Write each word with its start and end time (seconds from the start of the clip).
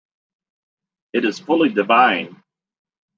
It 1.13 1.25
is 1.25 1.37
fully 1.37 1.69
divine. 1.69 2.41